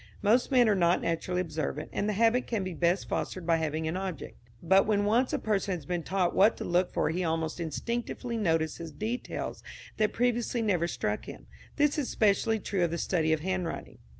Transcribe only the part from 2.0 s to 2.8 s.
the habit can be